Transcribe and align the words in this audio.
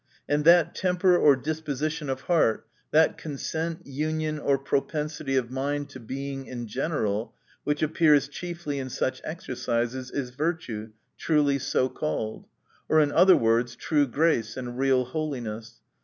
—And 0.27 0.45
that 0.45 0.73
temper 0.73 1.15
or 1.15 1.35
disposition 1.35 2.09
of 2.09 2.21
heart, 2.21 2.65
that 2.89 3.19
consent, 3.19 3.85
union, 3.85 4.39
or 4.39 4.57
propensity 4.57 5.35
of 5.35 5.51
mind 5.51 5.89
to 5.91 5.99
Being 5.99 6.47
in 6.47 6.65
general, 6.65 7.35
which 7.65 7.83
appears 7.83 8.27
chiefly 8.27 8.79
in 8.79 8.89
such 8.89 9.21
exercises, 9.23 10.09
is 10.09 10.31
virtue, 10.31 10.89
truly 11.19 11.59
so 11.59 11.87
called; 11.87 12.47
or 12.89 12.99
in 12.99 13.11
other 13.11 13.35
words, 13.37 13.75
true 13.75 14.07
grace 14.07 14.57
and 14.57 14.79
real 14.79 15.05
holiness. 15.05 15.81